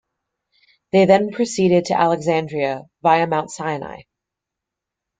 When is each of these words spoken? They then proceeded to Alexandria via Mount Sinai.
They 0.91 1.05
then 1.05 1.29
proceeded 1.31 1.85
to 1.85 1.93
Alexandria 1.99 2.85
via 3.03 3.27
Mount 3.27 3.51
Sinai. 3.51 4.01